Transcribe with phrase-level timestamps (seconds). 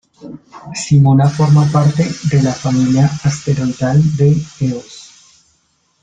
[0.73, 5.43] Simona forma parte de la familia asteroidal de Eos.